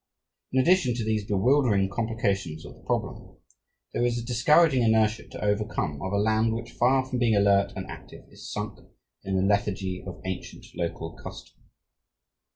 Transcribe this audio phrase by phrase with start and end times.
[0.51, 3.37] In addition to these bewildering complications of the problem,
[3.93, 7.71] there is the discouraging inertia to overcome of a land which, far from being alert
[7.75, 8.79] and active, is sunk
[9.23, 11.65] in the lethargy of ancient local custom.